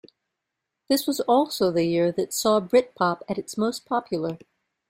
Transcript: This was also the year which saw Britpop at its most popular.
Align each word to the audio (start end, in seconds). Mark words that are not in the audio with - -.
This 0.87 1.05
was 1.05 1.19
also 1.19 1.69
the 1.69 1.85
year 1.85 2.11
which 2.11 2.31
saw 2.31 2.59
Britpop 2.59 3.21
at 3.29 3.37
its 3.37 3.55
most 3.55 3.85
popular. 3.85 4.39